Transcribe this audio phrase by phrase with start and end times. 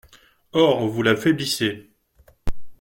[0.53, 1.91] Or, vous l’affaiblissez.